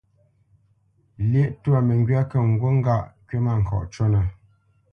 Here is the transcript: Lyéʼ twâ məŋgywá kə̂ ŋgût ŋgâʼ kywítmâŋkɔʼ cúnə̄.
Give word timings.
Lyéʼ 1.31 1.49
twâ 1.63 1.79
məŋgywá 1.87 2.21
kə̂ 2.31 2.39
ŋgût 2.51 2.75
ŋgâʼ 2.79 3.05
kywítmâŋkɔʼ 3.27 3.83
cúnə̄. 3.93 4.23